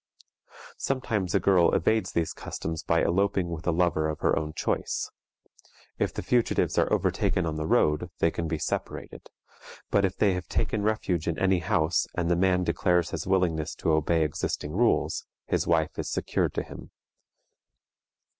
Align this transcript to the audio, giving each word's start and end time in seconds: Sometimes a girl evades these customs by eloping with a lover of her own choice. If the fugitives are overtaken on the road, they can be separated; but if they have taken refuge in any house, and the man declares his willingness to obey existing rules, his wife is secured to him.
Sometimes 0.79 1.35
a 1.35 1.39
girl 1.39 1.75
evades 1.75 2.11
these 2.13 2.33
customs 2.33 2.81
by 2.81 3.03
eloping 3.03 3.49
with 3.49 3.67
a 3.67 3.71
lover 3.71 4.09
of 4.09 4.21
her 4.21 4.35
own 4.35 4.51
choice. 4.55 5.11
If 5.99 6.11
the 6.11 6.23
fugitives 6.23 6.75
are 6.79 6.91
overtaken 6.91 7.45
on 7.45 7.55
the 7.55 7.67
road, 7.67 8.09
they 8.17 8.31
can 8.31 8.47
be 8.47 8.57
separated; 8.57 9.29
but 9.91 10.03
if 10.03 10.17
they 10.17 10.33
have 10.33 10.47
taken 10.47 10.81
refuge 10.81 11.27
in 11.27 11.37
any 11.37 11.59
house, 11.59 12.07
and 12.15 12.31
the 12.31 12.35
man 12.35 12.63
declares 12.63 13.11
his 13.11 13.27
willingness 13.27 13.75
to 13.75 13.91
obey 13.91 14.23
existing 14.23 14.71
rules, 14.71 15.27
his 15.45 15.67
wife 15.67 15.99
is 15.99 16.09
secured 16.09 16.55
to 16.55 16.63
him. 16.63 16.89